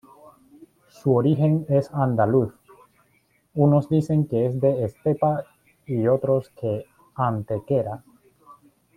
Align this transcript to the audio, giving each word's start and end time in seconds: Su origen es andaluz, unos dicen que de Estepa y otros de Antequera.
Su 0.87 1.13
origen 1.15 1.67
es 1.69 1.91
andaluz, 1.93 2.51
unos 3.53 3.87
dicen 3.87 4.25
que 4.27 4.49
de 4.49 4.83
Estepa 4.85 5.43
y 5.85 6.07
otros 6.07 6.51
de 6.59 6.87
Antequera. 7.13 8.03